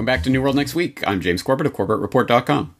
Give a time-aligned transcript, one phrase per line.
[0.00, 1.06] Welcome back to New World Next Week.
[1.06, 2.74] I'm James Corbett of CorbettReport.com.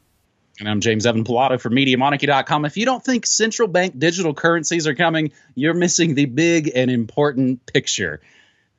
[0.59, 2.65] And I'm James Evan Pilato from MediaMonarchy.com.
[2.65, 6.89] If you don't think central bank digital currencies are coming, you're missing the big and
[6.89, 8.21] important picture.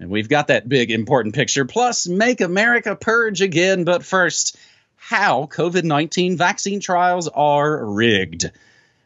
[0.01, 1.65] And we've got that big important picture.
[1.65, 3.85] Plus, make America purge again.
[3.85, 4.59] But first,
[4.97, 8.51] how COVID 19 vaccine trials are rigged.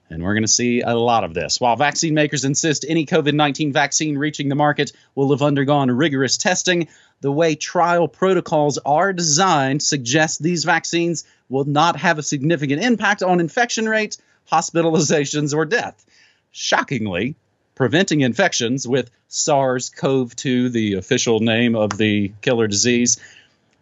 [0.09, 1.60] And we're going to see a lot of this.
[1.60, 6.37] While vaccine makers insist any COVID 19 vaccine reaching the market will have undergone rigorous
[6.37, 6.88] testing,
[7.20, 13.23] the way trial protocols are designed suggests these vaccines will not have a significant impact
[13.23, 14.19] on infection rates,
[14.50, 16.05] hospitalizations, or death.
[16.52, 17.34] Shockingly,
[17.75, 23.19] preventing infections with SARS CoV 2, the official name of the killer disease,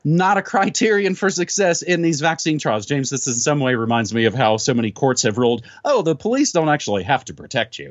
[0.04, 2.86] not a criterion for success in these vaccine trials.
[2.86, 6.02] James, this in some way reminds me of how so many courts have ruled oh,
[6.02, 7.90] the police don't actually have to protect you.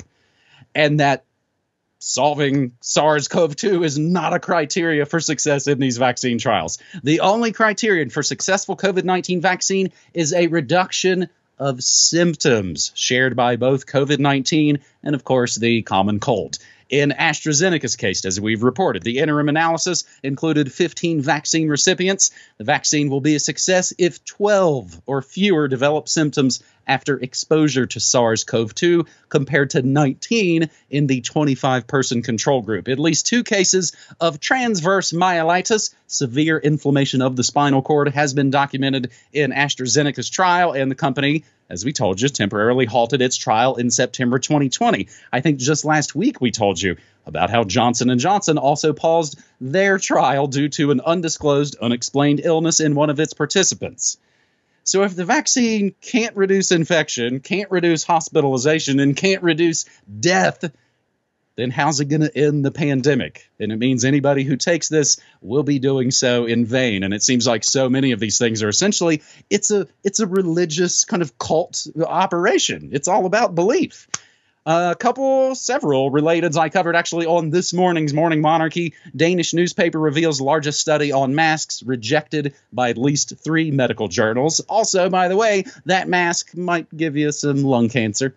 [0.76, 1.26] And that
[2.00, 6.78] solving SARS CoV 2 is not a criteria for success in these vaccine trials.
[7.02, 13.56] The only criterion for successful COVID 19 vaccine is a reduction of symptoms shared by
[13.56, 16.60] both COVID 19 and, of course, the common cold.
[16.94, 22.30] In AstraZeneca's case, as we've reported, the interim analysis included 15 vaccine recipients.
[22.60, 28.00] The vaccine will be a success if 12 or fewer develop symptoms after exposure to
[28.00, 32.88] SARS CoV 2, compared to 19 in the 25 person control group.
[32.88, 38.52] At least two cases of transverse myelitis, severe inflammation of the spinal cord, has been
[38.52, 43.76] documented in AstraZeneca's trial, and the company as we told you, temporarily halted its trial
[43.76, 45.08] in September 2020.
[45.32, 49.40] I think just last week we told you about how Johnson & Johnson also paused
[49.60, 54.18] their trial due to an undisclosed unexplained illness in one of its participants.
[54.84, 59.86] So if the vaccine can't reduce infection, can't reduce hospitalization and can't reduce
[60.20, 60.72] death,
[61.56, 63.50] then how's it going to end the pandemic?
[63.60, 67.04] And it means anybody who takes this will be doing so in vain.
[67.04, 70.28] And it seems like so many of these things are essentially it's a it's a
[70.28, 72.90] religious kind of cult operation.
[72.92, 74.08] It's all about belief.
[74.66, 78.94] Uh, a couple, several related I covered actually on this morning's Morning Monarchy.
[79.14, 84.62] Danish newspaper reveals largest study on masks rejected by at least three medical journals.
[84.62, 88.36] Also, by the way, that mask might give you some lung cancer.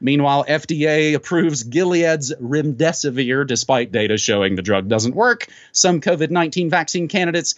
[0.00, 5.46] Meanwhile, FDA approves Gilead's remdesivir despite data showing the drug doesn't work.
[5.72, 7.54] Some COVID 19 vaccine candidates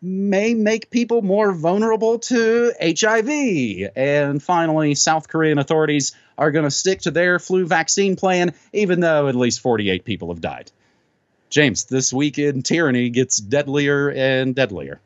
[0.00, 3.90] may make people more vulnerable to HIV.
[3.96, 9.00] And finally, South Korean authorities are going to stick to their flu vaccine plan, even
[9.00, 10.70] though at least 48 people have died.
[11.48, 15.00] James, this week in tyranny gets deadlier and deadlier.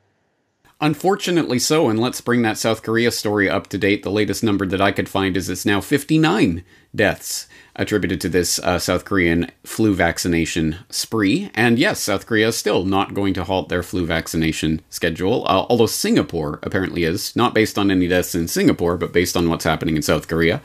[0.80, 4.04] Unfortunately so, and let's bring that South Korea story up to date.
[4.04, 6.62] The latest number that I could find is it's now 59
[6.94, 11.50] deaths attributed to this uh, South Korean flu vaccination spree.
[11.52, 15.66] And yes, South Korea is still not going to halt their flu vaccination schedule, uh,
[15.68, 19.64] although Singapore apparently is, not based on any deaths in Singapore, but based on what's
[19.64, 20.62] happening in South Korea.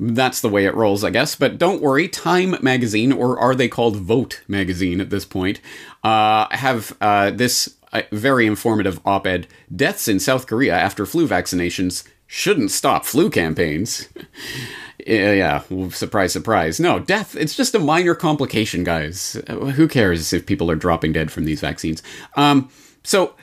[0.00, 1.36] That's the way it rolls, I guess.
[1.36, 5.60] But don't worry, Time magazine, or are they called Vote magazine at this point,
[6.02, 7.76] uh, have uh, this
[8.12, 14.08] very informative op ed Deaths in South Korea after flu vaccinations shouldn't stop flu campaigns.
[15.06, 16.80] yeah, surprise, surprise.
[16.80, 19.40] No, death, it's just a minor complication, guys.
[19.48, 22.02] Who cares if people are dropping dead from these vaccines?
[22.36, 22.70] Um,
[23.02, 23.34] so,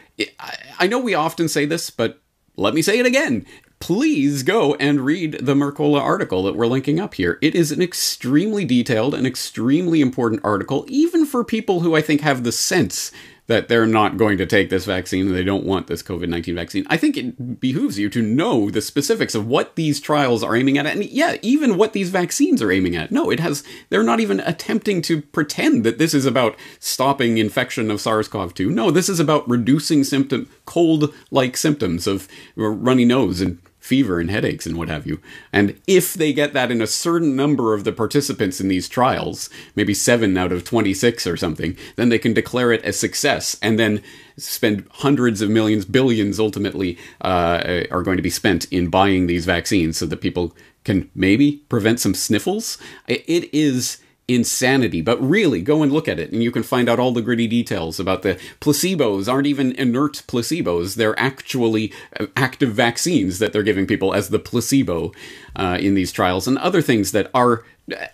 [0.80, 2.22] I know we often say this, but
[2.58, 3.46] let me say it again.
[3.80, 7.40] Please go and read the Mercola article that we're linking up here.
[7.42, 12.22] It is an extremely detailed and extremely important article, even for people who I think
[12.22, 13.12] have the sense
[13.48, 16.56] that they're not going to take this vaccine and they don't want this COVID 19
[16.56, 16.86] vaccine.
[16.90, 20.78] I think it behooves you to know the specifics of what these trials are aiming
[20.78, 20.86] at.
[20.86, 23.12] And yeah, even what these vaccines are aiming at.
[23.12, 27.92] No, it has, they're not even attempting to pretend that this is about stopping infection
[27.92, 28.70] of SARS CoV 2.
[28.70, 34.30] No, this is about reducing symptom, cold like symptoms of runny nose and fever and
[34.30, 35.20] headaches and what have you.
[35.52, 39.50] And if they get that in a certain number of the participants in these trials,
[39.76, 43.80] maybe 7 out of 26 or something, then they can declare it a success and
[43.80, 44.02] then
[44.38, 49.46] spend hundreds of millions, billions ultimately uh, are going to be spent in buying these
[49.46, 52.78] vaccines so that people can maybe prevent some sniffles.
[53.08, 53.98] It is
[54.34, 55.02] insanity.
[55.02, 57.48] But really, go and look at it, and you can find out all the gritty
[57.48, 60.96] details about the placebos aren't even inert placebos.
[60.96, 65.12] They're actually uh, active vaccines that they're giving people as the placebo
[65.56, 67.64] uh, in these trials, and other things that are.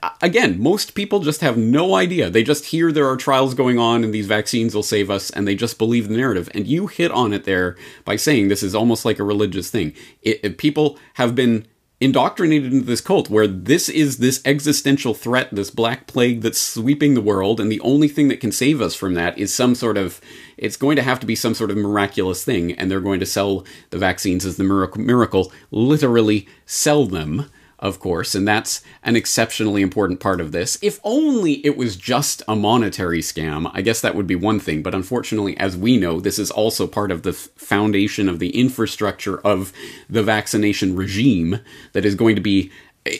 [0.01, 2.29] Uh, again, most people just have no idea.
[2.29, 5.47] They just hear there are trials going on and these vaccines will save us, and
[5.47, 6.49] they just believe the narrative.
[6.53, 9.93] And you hit on it there by saying this is almost like a religious thing.
[10.23, 11.67] It, it, people have been
[11.99, 17.13] indoctrinated into this cult where this is this existential threat, this black plague that's sweeping
[17.13, 19.97] the world, and the only thing that can save us from that is some sort
[19.97, 20.21] of
[20.57, 23.25] it's going to have to be some sort of miraculous thing, and they're going to
[23.25, 27.49] sell the vaccines as the miracle, miracle literally sell them
[27.79, 30.79] of course, and that's an exceptionally important part of this.
[30.81, 34.81] If only it was just a monetary scam, I guess that would be one thing,
[34.81, 39.39] but unfortunately, as we know, this is also part of the foundation of the infrastructure
[39.39, 39.71] of
[40.09, 41.59] the vaccination regime
[41.93, 42.71] that is going to be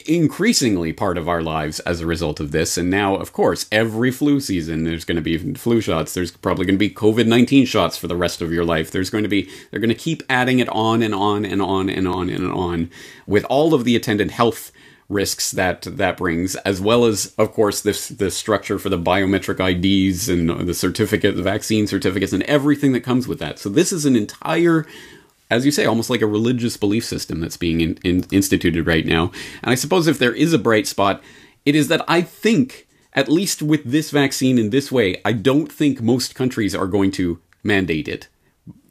[0.06, 2.76] increasingly part of our lives as a result of this.
[2.76, 6.14] And now, of course, every flu season, there's going to be flu shots.
[6.14, 8.90] There's probably going to be COVID 19 shots for the rest of your life.
[8.90, 11.88] There's going to be, they're going to keep adding it on and on and on
[11.88, 12.90] and on and on
[13.26, 14.72] with all of the attendant health
[15.08, 19.58] risks that that brings, as well as, of course, this the structure for the biometric
[19.58, 23.58] IDs and the certificate, the vaccine certificates, and everything that comes with that.
[23.58, 24.86] So this is an entire
[25.50, 29.06] as you say, almost like a religious belief system that's being in, in, instituted right
[29.06, 29.32] now.
[29.62, 31.22] And I suppose if there is a bright spot,
[31.64, 35.70] it is that I think, at least with this vaccine in this way, I don't
[35.72, 38.28] think most countries are going to mandate it,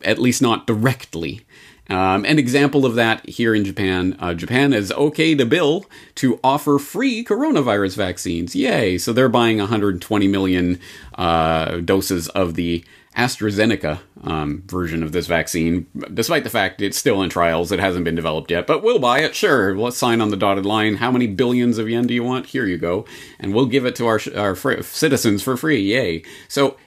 [0.03, 1.45] at least not directly.
[1.89, 6.39] Um, an example of that here in Japan, uh, Japan has okayed a bill to
[6.43, 8.55] offer free coronavirus vaccines.
[8.55, 8.97] Yay!
[8.97, 10.79] So they're buying 120 million
[11.15, 12.83] uh, doses of the
[13.17, 18.05] AstraZeneca um, version of this vaccine, despite the fact it's still in trials, it hasn't
[18.05, 18.67] been developed yet.
[18.67, 19.75] But we'll buy it, sure.
[19.75, 20.95] Let's sign on the dotted line.
[20.95, 22.47] How many billions of yen do you want?
[22.47, 23.05] Here you go,
[23.39, 25.81] and we'll give it to our our citizens for free.
[25.81, 26.23] Yay!
[26.47, 26.77] So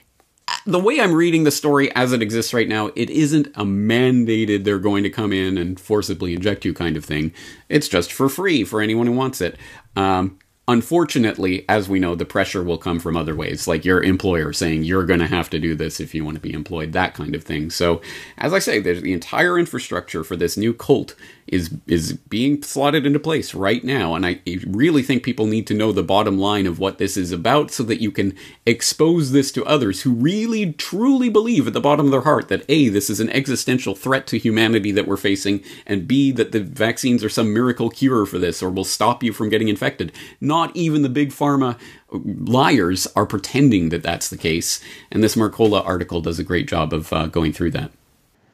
[0.65, 4.63] the way I'm reading the story as it exists right now, it isn't a mandated
[4.63, 7.33] they're going to come in and forcibly inject you kind of thing.
[7.69, 9.57] It's just for free for anyone who wants it.
[9.95, 10.39] Um,
[10.71, 14.85] Unfortunately, as we know, the pressure will come from other ways, like your employer saying
[14.85, 17.35] you're going to have to do this if you want to be employed, that kind
[17.35, 17.69] of thing.
[17.69, 17.99] So,
[18.37, 21.13] as I say, there's the entire infrastructure for this new cult
[21.47, 25.73] is is being slotted into place right now, and I really think people need to
[25.73, 28.35] know the bottom line of what this is about, so that you can
[28.65, 32.65] expose this to others who really truly believe at the bottom of their heart that
[32.69, 36.61] a this is an existential threat to humanity that we're facing, and b that the
[36.61, 40.11] vaccines are some miracle cure for this or will stop you from getting infected.
[40.39, 41.77] Not even the big pharma
[42.11, 46.93] liars are pretending that that's the case, and this Mercola article does a great job
[46.93, 47.91] of uh, going through that.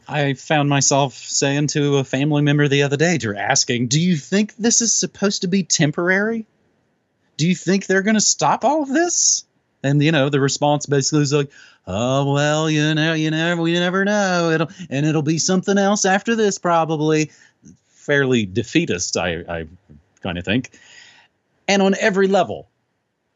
[0.07, 4.15] I found myself saying to a family member the other day, to asking, "Do you
[4.15, 6.45] think this is supposed to be temporary?
[7.35, 9.43] Do you think they're going to stop all of this?"
[9.83, 11.51] And you know, the response basically is like,
[11.85, 14.51] "Oh well, you know, you never, we never know.
[14.51, 17.31] It'll and it'll be something else after this, probably."
[17.89, 19.67] Fairly defeatist, I, I
[20.21, 20.71] kind of think.
[21.67, 22.69] And on every level,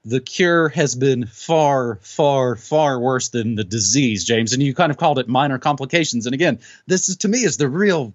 [0.03, 4.53] the cure has been far, far, far worse than the disease, James.
[4.53, 6.25] And you kind of called it minor complications.
[6.25, 8.13] And again, this is to me is the real,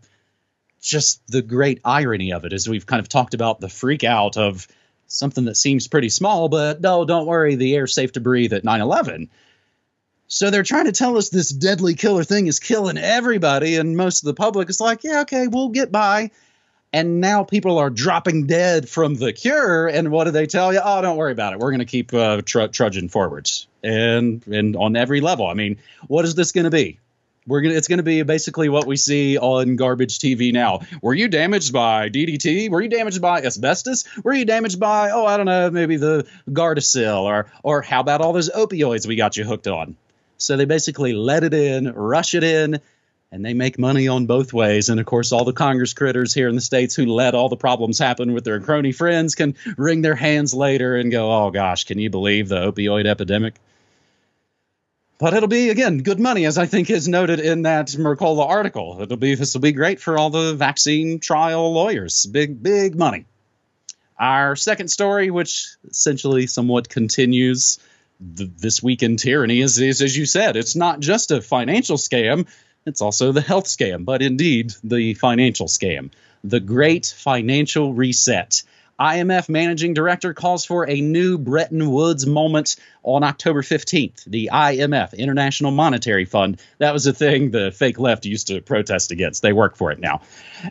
[0.81, 4.37] just the great irony of it, as we've kind of talked about the freak out
[4.37, 4.67] of
[5.07, 8.65] something that seems pretty small, but no, don't worry, the air's safe to breathe at
[8.65, 9.31] 9 11.
[10.29, 14.23] So they're trying to tell us this deadly killer thing is killing everybody, and most
[14.23, 16.33] of the public is like, yeah, okay, we'll get by
[16.97, 19.87] and now people are dropping dead from the cure.
[19.87, 20.81] And what do they tell you?
[20.83, 21.59] Oh, don't worry about it.
[21.59, 25.47] We're going to keep uh, tr- trudging forwards, and and on every level.
[25.47, 25.77] I mean,
[26.09, 26.99] what is this going to be?
[27.47, 27.75] We're gonna.
[27.75, 30.81] It's going to be basically what we see on garbage TV now.
[31.03, 32.71] Were you damaged by DDT?
[32.71, 34.05] Were you damaged by asbestos?
[34.25, 38.23] Were you damaged by oh I don't know maybe the Gardasil or or how about
[38.23, 39.97] all those opioids we got you hooked on?
[40.39, 42.81] So they basically let it in, rush it in,
[43.37, 44.89] and they make money on both ways.
[44.89, 47.57] And of course, all the Congress critters here in the states who let all the
[47.57, 51.85] problems happen with their crony friends can wring their hands later and go, "Oh gosh,
[51.85, 53.57] can you believe the opioid epidemic?"
[55.19, 59.03] But it'll be again good money, as I think is noted in that Mercola article.
[59.03, 62.25] It'll be this will be great for all the vaccine trial lawyers.
[62.25, 63.27] Big, big money.
[64.19, 67.79] Our second story, which essentially somewhat continues
[68.19, 72.47] this week in tyranny, is, is as you said, it's not just a financial scam
[72.87, 76.11] it's also the health scam, but indeed the financial scam.
[76.45, 78.63] The Great Financial Reset.
[78.99, 84.25] IMF managing director calls for a new Bretton Woods moment on October 15th.
[84.25, 89.11] The IMF, International Monetary Fund, that was a thing the fake left used to protest
[89.11, 89.43] against.
[89.43, 90.23] They work for it now.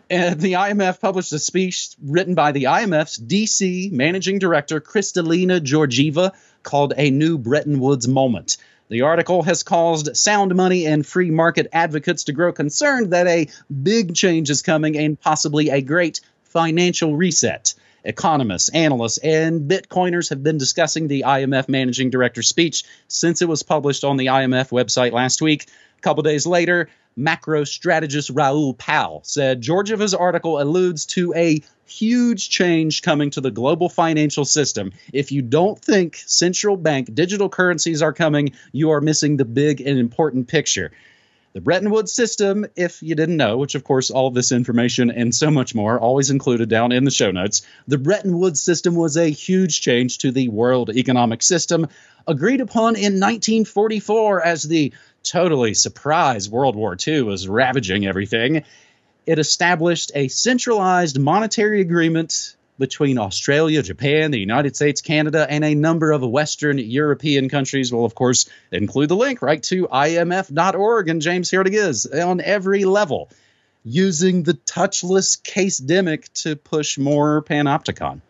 [0.09, 6.31] And the IMF published a speech written by the IMF's DC managing director, Kristalina Georgieva,
[6.63, 8.57] called A New Bretton Woods Moment.
[8.87, 13.47] The article has caused sound money and free market advocates to grow concerned that a
[13.83, 17.73] big change is coming and possibly a great financial reset.
[18.03, 23.63] Economists, analysts, and Bitcoiners have been discussing the IMF managing director speech since it was
[23.63, 25.65] published on the IMF website last week.
[25.97, 32.49] A couple days later, macro strategist Raoul Pal said Georgieva's article alludes to a huge
[32.49, 34.91] change coming to the global financial system.
[35.13, 39.81] If you don't think central bank digital currencies are coming, you are missing the big
[39.81, 40.91] and important picture.
[41.53, 45.09] The Bretton Woods system, if you didn't know, which of course all of this information
[45.09, 48.93] and so much more always included down in the show notes, the Bretton Woods system
[48.95, 51.87] was a huge change to the world economic system
[52.27, 54.91] agreed upon in 1944 as the
[55.25, 58.63] totally surprise World War II was ravaging everything.
[59.25, 65.75] It established a centralized monetary agreement between Australia, Japan, the United States, Canada, and a
[65.75, 67.91] number of Western European countries.
[67.91, 71.09] Will, of course, include the link right to IMF.org.
[71.09, 73.29] And James, here it is on every level,
[73.83, 78.21] using the touchless case demic to push more panopticon.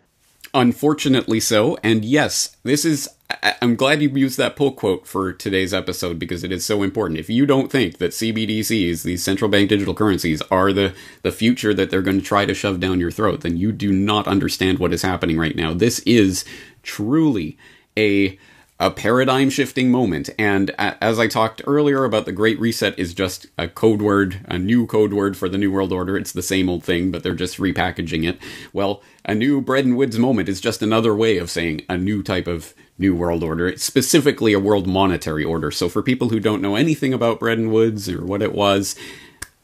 [0.55, 1.77] Unfortunately so.
[1.83, 6.17] And yes, this is I, am glad you used that pull quote for today's episode
[6.17, 7.19] because it is so important.
[7.19, 11.73] If you don't think that CBDCs, these central bank digital currencies, are the, the future
[11.73, 14.79] that they're going to try to shove down your throat, then you do not understand
[14.79, 15.73] what is happening right now.
[15.73, 16.45] This is
[16.83, 17.57] truly
[17.97, 18.39] a
[18.79, 20.29] a paradigm shifting moment.
[20.37, 24.57] And as I talked earlier about the Great Reset is just a code word, a
[24.57, 26.17] new code word for the New World Order.
[26.17, 28.37] It's the same old thing, but they're just repackaging it.
[28.73, 32.47] Well, a new Bretton Woods moment is just another way of saying a new type
[32.47, 33.67] of New World Order.
[33.67, 35.71] It's specifically a world monetary order.
[35.71, 38.95] So for people who don't know anything about Bretton Woods or what it was,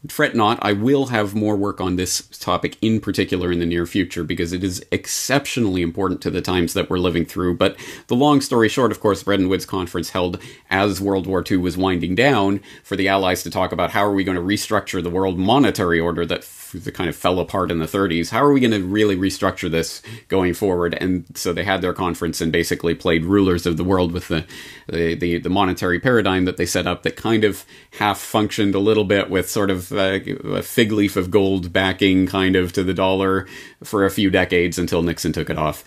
[0.08, 3.86] fret not, I will have more work on this topic in particular in the near
[3.86, 7.58] future because it is exceptionally important to the times that we're living through.
[7.58, 7.78] But
[8.08, 11.78] the long story short, of course, Bretton Woods Conference held as World War II was
[11.78, 15.10] winding down for the Allies to talk about how are we going to restructure the
[15.10, 18.30] world monetary order that that kind of fell apart in the 30s.
[18.30, 20.96] How are we going to really restructure this going forward?
[21.00, 24.46] And so they had their conference and basically played rulers of the world with the
[24.88, 27.66] the, the, the monetary paradigm that they set up that kind of
[28.00, 32.28] half functioned a little bit with sort of uh, a fig leaf of gold backing
[32.28, 33.48] kind of to the dollar
[33.84, 35.84] for a few decades until Nixon took it off.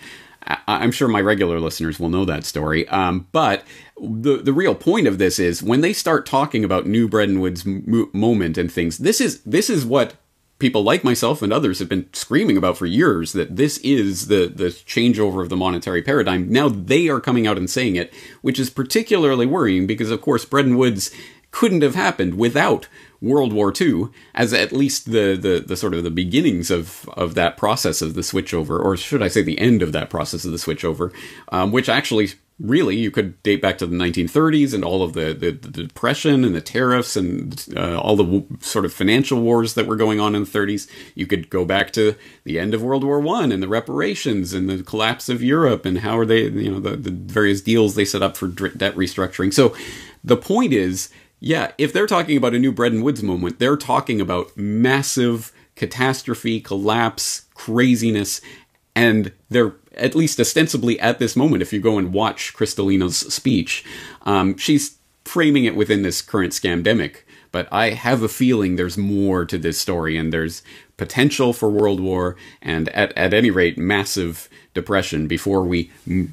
[0.69, 2.87] I'm sure my regular listeners will know that story.
[2.89, 3.65] Um, but
[4.01, 7.65] the the real point of this is when they start talking about New Bretton Woods
[7.65, 8.99] moment and things.
[8.99, 10.15] This is this is what
[10.59, 14.47] people like myself and others have been screaming about for years that this is the
[14.47, 16.51] the changeover of the monetary paradigm.
[16.51, 20.45] Now they are coming out and saying it, which is particularly worrying because of course
[20.45, 21.11] Bretton Woods
[21.51, 22.89] couldn't have happened without
[23.23, 27.35] World War II as at least the, the, the sort of the beginnings of, of
[27.37, 30.51] that process of the switchover, or should I say the end of that process of
[30.51, 31.13] the switchover,
[31.53, 32.31] um, which actually
[32.61, 36.45] really you could date back to the 1930s and all of the, the, the depression
[36.45, 40.21] and the tariffs and uh, all the w- sort of financial wars that were going
[40.21, 43.51] on in the 30s you could go back to the end of world war one
[43.51, 46.97] and the reparations and the collapse of europe and how are they you know the,
[46.97, 49.53] the various deals they set up for debt restructuring.
[49.53, 49.75] So
[50.23, 54.21] the point is yeah if they're talking about a new Bretton Woods moment they're talking
[54.21, 58.41] about massive catastrophe collapse craziness
[58.95, 63.85] and they're at least ostensibly at this moment, if you go and watch Kristalina's speech,
[64.23, 67.19] um, she's framing it within this current scamdemic.
[67.53, 70.63] But I have a feeling there's more to this story, and there's
[70.97, 75.91] potential for world war, and at, at any rate, massive depression before we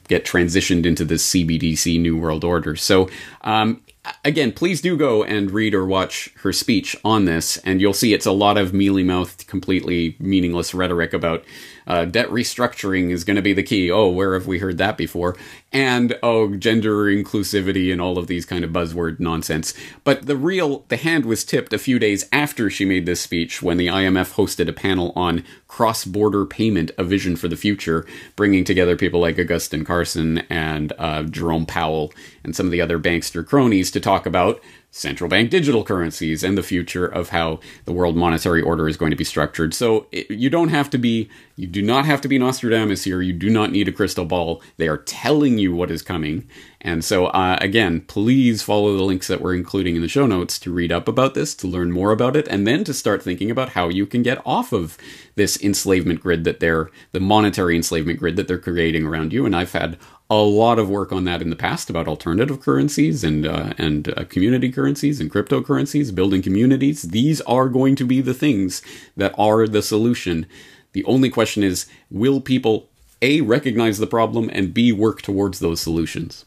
[0.08, 2.76] get transitioned into this CBDC New World Order.
[2.76, 3.08] So,
[3.42, 3.82] um,
[4.24, 8.14] again, please do go and read or watch her speech on this, and you'll see
[8.14, 11.44] it's a lot of mealy mouthed, completely meaningless rhetoric about
[11.88, 13.92] uh, debt restructuring is going to be the key.
[13.92, 15.36] Oh, where have we heard that before?
[15.74, 19.74] And oh, gender inclusivity and all of these kind of buzzword nonsense.
[20.04, 23.62] But the real, the hand was tipped a few days after she made this speech
[23.62, 28.06] when the IMF hosted a panel on cross border payment, a vision for the future,
[28.36, 32.12] bringing together people like Agustín Carstens and uh, Jerome Powell
[32.44, 34.62] and some of the other bankster cronies to talk about
[34.94, 39.10] central bank digital currencies and the future of how the world monetary order is going
[39.10, 39.74] to be structured.
[39.74, 43.22] So it, you don't have to be, you do not have to be Nostradamus here.
[43.22, 44.62] You do not need a crystal ball.
[44.76, 46.48] They are telling you what is coming.
[46.82, 50.60] And so, uh, again, please follow the links that we're including in the show notes
[50.60, 53.52] to read up about this, to learn more about it, and then to start thinking
[53.52, 54.98] about how you can get off of
[55.36, 59.46] this enslavement grid that they're, the monetary enslavement grid that they're creating around you.
[59.46, 59.98] And I've had
[60.32, 64.18] a lot of work on that in the past about alternative currencies and uh, and
[64.18, 67.02] uh, community currencies and cryptocurrencies, building communities.
[67.02, 68.82] These are going to be the things
[69.18, 70.46] that are the solution.
[70.94, 72.88] The only question is, will people
[73.22, 76.46] a recognize the problem and b work towards those solutions?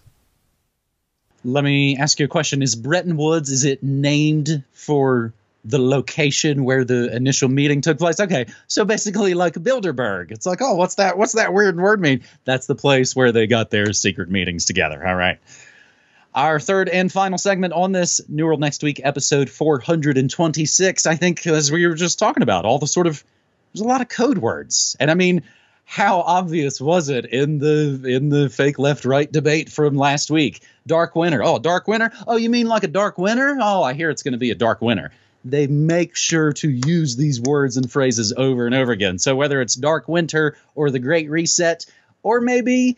[1.45, 6.64] Let me ask you a question: Is Bretton Woods is it named for the location
[6.64, 8.21] where the initial meeting took place.
[8.21, 10.30] Okay, so basically like Bilderberg.
[10.30, 11.16] It's like, oh, what's that?
[11.16, 12.23] What's that weird word mean?
[12.44, 15.06] That's the place where they got their secret meetings together.
[15.06, 15.38] All right.
[16.35, 21.06] Our third and final segment on this New World Next Week, episode 426.
[21.06, 23.23] I think, as we were just talking about, all the sort of
[23.73, 25.42] there's a lot of code words, and I mean,
[25.85, 30.62] how obvious was it in the in the fake left right debate from last week?
[30.87, 31.42] Dark winter.
[31.42, 32.11] Oh, dark winter.
[32.26, 33.56] Oh, you mean like a dark winter?
[33.61, 35.12] Oh, I hear it's going to be a dark winter.
[35.45, 39.19] They make sure to use these words and phrases over and over again.
[39.19, 41.85] So whether it's dark winter or the Great Reset,
[42.23, 42.97] or maybe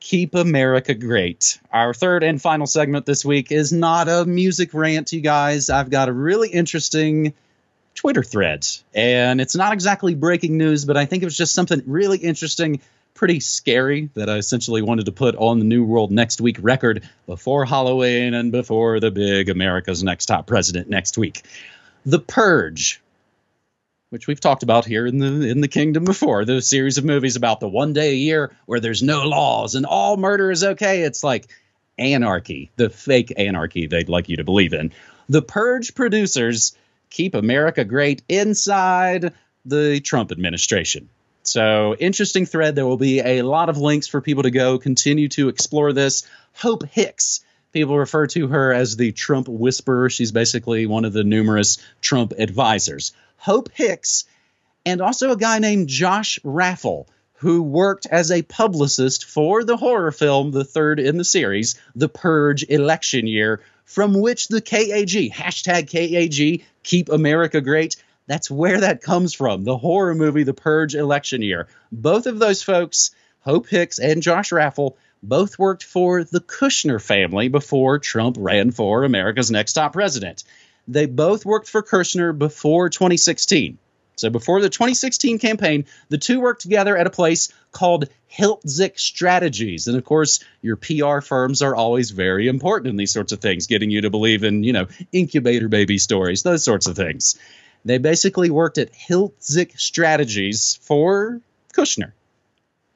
[0.00, 1.58] Keep America Great.
[1.72, 5.70] Our third and final segment this week is not a music rant, you guys.
[5.70, 7.32] I've got a really interesting
[7.94, 8.66] Twitter thread.
[8.94, 12.80] And it's not exactly breaking news, but I think it was just something really interesting,
[13.14, 17.08] pretty scary that I essentially wanted to put on the New World Next Week record
[17.26, 21.44] before Halloween and before the big America's Next Top President next week.
[22.06, 23.00] The Purge,
[24.10, 27.36] which we've talked about here in the in the kingdom before, the series of movies
[27.36, 31.02] about the one day a year where there's no laws and all murder is okay.
[31.02, 31.46] It's like
[31.98, 34.92] anarchy, the fake anarchy they'd like you to believe in.
[35.28, 36.76] The Purge producers
[37.08, 39.32] keep America great inside
[39.64, 41.08] the Trump administration.
[41.42, 42.74] So, interesting thread.
[42.74, 46.26] There will be a lot of links for people to go continue to explore this.
[46.54, 47.40] Hope Hicks.
[47.74, 50.08] People refer to her as the Trump whisperer.
[50.08, 53.12] She's basically one of the numerous Trump advisors.
[53.36, 54.26] Hope Hicks,
[54.86, 60.12] and also a guy named Josh Raffel, who worked as a publicist for the horror
[60.12, 65.90] film, the third in the series, The Purge election year, from which the KAG, hashtag
[65.90, 67.96] KAG, Keep America Great,
[68.28, 69.64] that's where that comes from.
[69.64, 71.66] The horror movie, The Purge election year.
[71.90, 74.96] Both of those folks, Hope Hicks and Josh Raffel,
[75.28, 80.44] both worked for the Kushner family before Trump ran for America's next top president.
[80.86, 83.78] They both worked for Kushner before 2016.
[84.16, 89.88] So before the 2016 campaign, the two worked together at a place called Hiltzik Strategies.
[89.88, 93.66] And of course, your PR firms are always very important in these sorts of things,
[93.66, 97.36] getting you to believe in, you know, incubator baby stories, those sorts of things.
[97.84, 101.40] They basically worked at Hiltzik Strategies for
[101.74, 102.12] Kushner.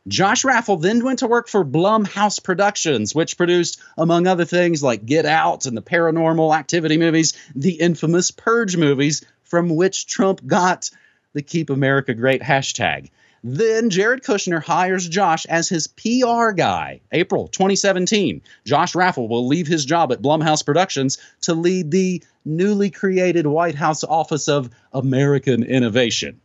[0.09, 5.05] Josh Raffel then went to work for Blumhouse Productions, which produced, among other things, like
[5.05, 10.91] Get Out and the paranormal activity movies, the infamous Purge movies, from which Trump got
[11.35, 13.11] the Keep America Great hashtag.
[13.45, 17.01] Then Jared Kushner hires Josh as his PR guy.
[17.13, 18.41] April 2017.
[18.65, 23.75] Josh Raffel will leave his job at Blumhouse Productions to lead the newly created White
[23.75, 26.41] House Office of American Innovation.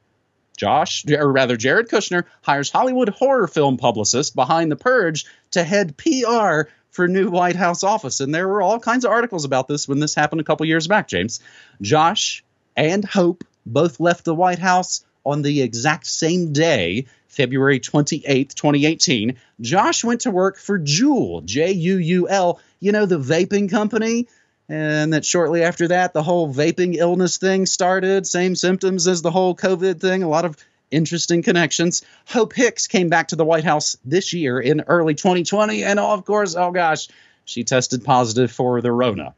[0.57, 5.97] Josh, or rather Jared Kushner, hires Hollywood horror film publicist behind The Purge to head
[5.97, 8.19] PR for new White House office.
[8.19, 10.87] And there were all kinds of articles about this when this happened a couple years
[10.87, 11.39] back, James.
[11.81, 12.43] Josh
[12.75, 19.37] and Hope both left the White House on the exact same day, February 28th, 2018.
[19.61, 24.27] Josh went to work for Juul, J U U L, you know, the vaping company.
[24.69, 28.25] And that shortly after that, the whole vaping illness thing started.
[28.25, 30.23] Same symptoms as the whole COVID thing.
[30.23, 30.57] A lot of
[30.89, 32.03] interesting connections.
[32.27, 35.83] Hope Hicks came back to the White House this year in early 2020.
[35.83, 37.07] And oh, of course, oh gosh,
[37.45, 39.35] she tested positive for the Rona.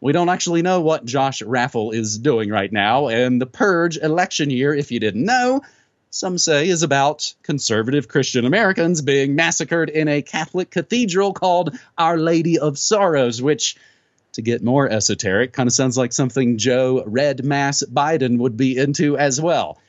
[0.00, 4.48] We don't actually know what Josh Raffel is doing right now, and the Purge election
[4.48, 5.62] year, if you didn't know,
[6.10, 12.16] some say is about conservative Christian Americans being massacred in a Catholic cathedral called Our
[12.16, 13.76] Lady of Sorrows, which,
[14.38, 18.78] to get more esoteric, kind of sounds like something Joe Red Mass Biden would be
[18.78, 19.80] into as well.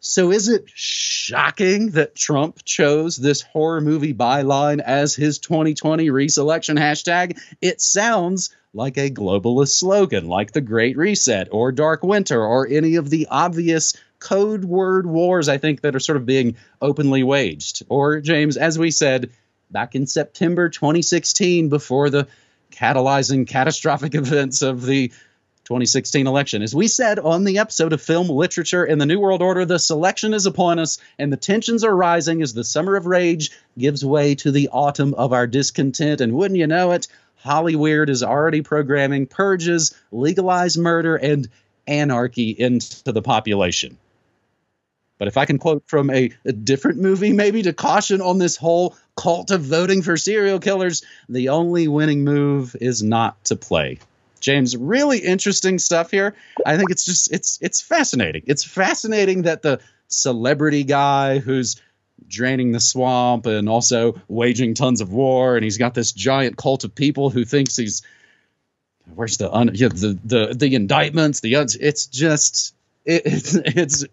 [0.00, 6.78] So is it shocking that Trump chose this horror movie byline as his 2020 reselection
[6.78, 7.38] hashtag?
[7.62, 12.96] It sounds like a globalist slogan like the Great Reset or Dark Winter or any
[12.96, 17.82] of the obvious code word wars I think that are sort of being openly waged.
[17.88, 19.30] Or James, as we said
[19.70, 22.28] back in September 2016 before the
[22.70, 25.08] catalyzing catastrophic events of the
[25.64, 26.62] 2016 election.
[26.62, 29.78] As we said on the episode of Film Literature in the New World Order, the
[29.78, 34.04] selection is upon us and the tensions are rising as the summer of rage gives
[34.04, 36.20] way to the autumn of our discontent.
[36.20, 37.06] And wouldn't you know it,
[37.44, 41.48] Hollyweird is already programming purges, legalized murder, and
[41.86, 43.96] anarchy into the population.
[45.20, 48.56] But if I can quote from a, a, different movie, maybe to caution on this
[48.56, 53.98] whole cult of voting for serial killers, the only winning move is not to play.
[54.40, 56.34] James, really interesting stuff here.
[56.64, 58.44] I think it's just it's it's fascinating.
[58.46, 61.82] It's fascinating that the celebrity guy who's
[62.26, 66.84] draining the swamp and also waging tons of war and he's got this giant cult
[66.84, 68.00] of people who thinks he's
[69.14, 74.06] where's the un, yeah, the the the indictments, the it's just it, it's it's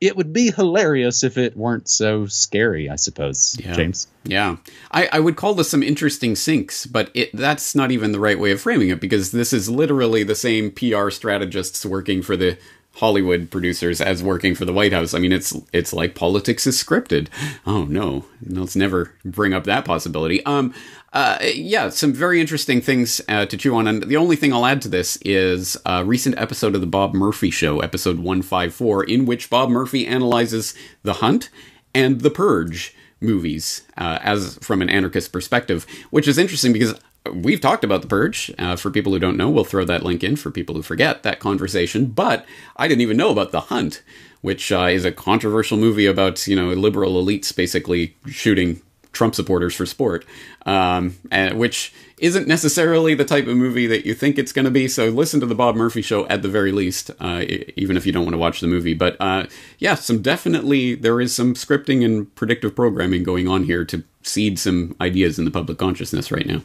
[0.00, 3.72] it would be hilarious if it weren't so scary, I suppose, Yeah.
[3.72, 4.06] James.
[4.24, 4.56] Yeah,
[4.90, 8.38] I, I would call this some interesting syncs, but it, that's not even the right
[8.38, 12.58] way of framing it because this is literally the same PR strategists working for the
[12.96, 15.12] Hollywood producers as working for the White House.
[15.12, 17.28] I mean, it's it's like politics is scripted.
[17.66, 20.44] Oh no, let's never bring up that possibility.
[20.46, 20.72] Um,
[21.12, 24.66] uh, yeah, some very interesting things uh, to chew on, and the only thing I'll
[24.66, 28.74] add to this is a recent episode of the Bob Murphy Show, episode one five
[28.74, 31.50] four, in which Bob Murphy analyzes The Hunt
[31.94, 36.94] and The Purge movies uh, as from an anarchist perspective, which is interesting because
[37.34, 38.52] we've talked about the purge.
[38.58, 41.22] Uh, for people who don't know, we'll throw that link in for people who forget
[41.22, 42.06] that conversation.
[42.06, 44.02] But I didn't even know about the Hunt,
[44.40, 48.80] which uh, is a controversial movie about you know liberal elites basically shooting
[49.16, 50.26] Trump supporters for sport,
[50.66, 54.70] um, and, which isn't necessarily the type of movie that you think it's going to
[54.70, 54.88] be.
[54.88, 57.44] So listen to the Bob Murphy show at the very least, uh,
[57.76, 58.94] even if you don't want to watch the movie.
[58.94, 59.46] But uh,
[59.78, 64.58] yeah, some definitely there is some scripting and predictive programming going on here to seed
[64.58, 66.62] some ideas in the public consciousness right now.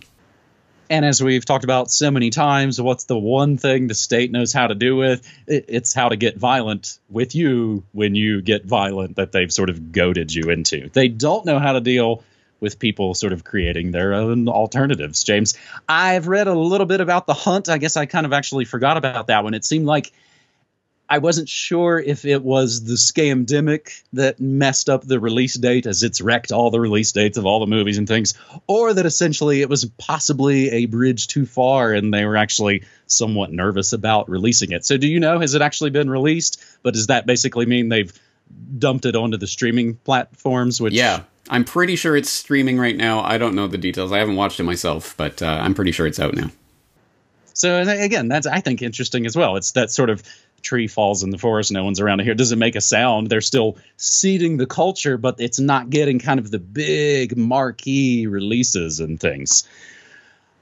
[0.92, 4.52] And as we've talked about so many times, what's the one thing the state knows
[4.52, 5.26] how to do with?
[5.48, 9.94] It's how to get violent with you when you get violent that they've sort of
[9.94, 10.90] goaded you into.
[10.90, 12.26] They don't know how to deal
[12.60, 15.24] with people sort of creating their own alternatives.
[15.24, 17.70] James, I've read a little bit about the hunt.
[17.70, 19.54] I guess I kind of actually forgot about that one.
[19.54, 20.12] It seemed like
[21.12, 26.04] I wasn't sure if it was the scamdemic that messed up the release date as
[26.04, 28.34] it's wrecked all the release dates of all the movies and things,
[28.66, 33.52] or that essentially it was possibly a bridge too far and they were actually somewhat
[33.52, 34.86] nervous about releasing it.
[34.86, 36.64] So, do you know, has it actually been released?
[36.82, 38.18] But does that basically mean they've
[38.78, 40.80] dumped it onto the streaming platforms?
[40.80, 43.20] Which Yeah, I'm pretty sure it's streaming right now.
[43.20, 44.14] I don't know the details.
[44.14, 46.52] I haven't watched it myself, but uh, I'm pretty sure it's out now.
[47.54, 49.58] So again, that's I think interesting as well.
[49.58, 50.24] It's that sort of
[50.62, 52.34] tree falls in the forest, no one's around here.
[52.34, 53.30] Doesn't make a sound.
[53.30, 59.00] They're still seeding the culture, but it's not getting kind of the big marquee releases
[59.00, 59.68] and things.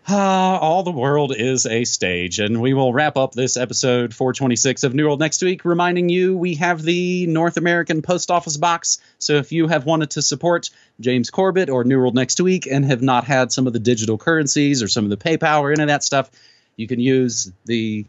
[0.07, 4.83] Ah, all the world is a stage, and we will wrap up this episode 426
[4.83, 8.97] of New World next week, reminding you we have the North American Post Office box.
[9.19, 12.85] So if you have wanted to support James Corbett or New World next week and
[12.85, 15.83] have not had some of the digital currencies or some of the PayPal or any
[15.83, 16.31] of that stuff,
[16.75, 18.05] you can use the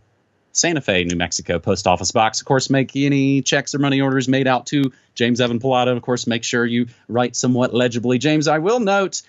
[0.53, 2.41] Santa Fe, New Mexico post office box.
[2.41, 5.97] Of course, make any checks or money orders made out to James Evan Pilato.
[5.97, 8.19] Of course, make sure you write somewhat legibly.
[8.19, 9.23] James, I will note,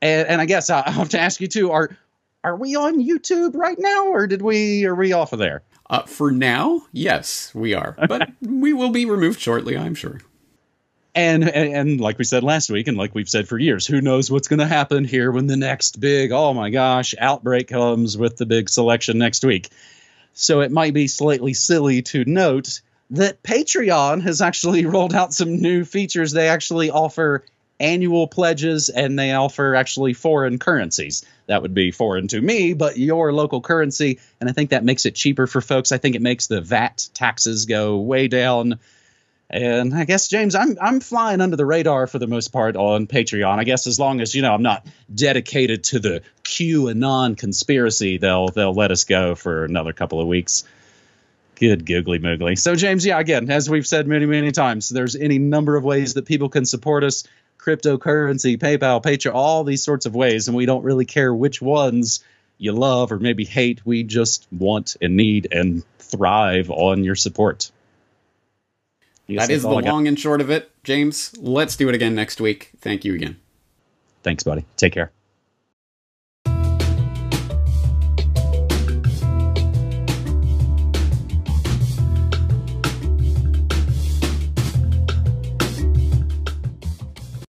[0.00, 1.96] and, and I guess I have to ask you too: Are
[2.44, 5.62] are we on YouTube right now, or did we are we off of there?
[5.90, 10.20] Uh, for now, yes, we are, but we will be removed shortly, I'm sure.
[11.14, 14.00] And, and and like we said last week, and like we've said for years, who
[14.00, 18.16] knows what's going to happen here when the next big oh my gosh outbreak comes
[18.16, 19.68] with the big selection next week.
[20.34, 25.60] So it might be slightly silly to note that Patreon has actually rolled out some
[25.60, 26.32] new features.
[26.32, 27.44] They actually offer
[27.80, 31.24] annual pledges and they offer actually foreign currencies.
[31.46, 34.20] That would be foreign to me, but your local currency.
[34.40, 35.90] And I think that makes it cheaper for folks.
[35.90, 38.78] I think it makes the VAT taxes go way down.
[39.52, 43.06] And I guess James, I'm I'm flying under the radar for the most part on
[43.06, 43.58] Patreon.
[43.58, 48.48] I guess as long as you know I'm not dedicated to the QAnon conspiracy, they'll
[48.48, 50.64] they'll let us go for another couple of weeks.
[51.56, 52.58] Good googly moogly.
[52.58, 56.14] So James, yeah, again, as we've said many many times, there's any number of ways
[56.14, 57.24] that people can support us:
[57.58, 62.24] cryptocurrency, PayPal, Patreon, all these sorts of ways, and we don't really care which ones
[62.56, 63.84] you love or maybe hate.
[63.84, 67.70] We just want and need and thrive on your support.
[69.38, 69.92] That is the all I got.
[69.92, 70.70] long and short of it.
[70.84, 72.70] James, let's do it again next week.
[72.78, 73.38] Thank you again.
[74.22, 74.64] Thanks, buddy.
[74.76, 75.12] Take care.